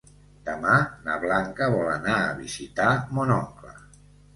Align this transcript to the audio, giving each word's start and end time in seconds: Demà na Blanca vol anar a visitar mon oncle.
Demà 0.47 0.77
na 1.09 1.19
Blanca 1.27 1.69
vol 1.77 1.93
anar 1.99 2.19
a 2.25 2.35
visitar 2.43 2.93
mon 3.17 3.41
oncle. 3.41 3.81